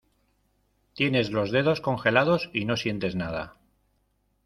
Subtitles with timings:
[0.95, 3.57] tienes los dedos congelados y no sientes nada.